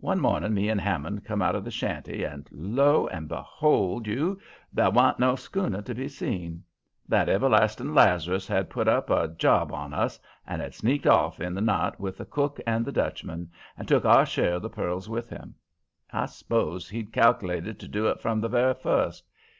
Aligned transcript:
"One 0.00 0.18
morning 0.18 0.52
me 0.52 0.68
and 0.68 0.80
Hammond 0.80 1.24
come 1.24 1.40
out 1.40 1.54
of 1.54 1.62
the 1.64 1.70
shanty, 1.70 2.24
and, 2.24 2.48
lo 2.50 3.06
and 3.06 3.28
behold 3.28 4.04
you! 4.04 4.40
there 4.72 4.90
wa'n't 4.90 5.20
no 5.20 5.36
schooner 5.36 5.80
to 5.80 5.94
be 5.94 6.08
seen. 6.08 6.64
That 7.08 7.28
everlasting 7.28 7.94
Lazarus 7.94 8.48
had 8.48 8.68
put 8.68 8.88
up 8.88 9.10
a 9.10 9.28
job 9.28 9.72
on 9.72 9.94
us, 9.94 10.18
and 10.44 10.60
had 10.60 10.74
sneaked 10.74 11.06
off 11.06 11.40
in 11.40 11.54
the 11.54 11.60
night 11.60 12.00
with 12.00 12.16
the 12.18 12.26
cook 12.26 12.60
and 12.66 12.84
the 12.84 12.90
Dutchman, 12.90 13.48
and 13.78 13.86
took 13.86 14.04
our 14.04 14.26
share 14.26 14.54
of 14.54 14.62
the 14.62 14.68
pearls 14.70 15.08
with 15.08 15.30
him. 15.30 15.54
I 16.12 16.26
s'pose 16.26 16.88
he'd 16.88 17.12
cal'lated 17.12 17.78
to 17.78 17.86
do 17.86 18.08
it 18.08 18.20
from 18.20 18.40
the 18.40 18.48
very 18.48 18.74
first. 18.74 19.22